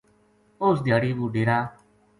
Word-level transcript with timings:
اُس 0.63 0.77
دھیاڑی 0.85 1.11
وہ 1.17 1.27
ڈیرا 1.33 1.59